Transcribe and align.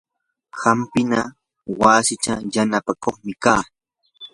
hampina 0.61 1.19
wasichaw 1.81 2.41
yanapakuqmi 2.53 3.33
kaa. 3.43 3.63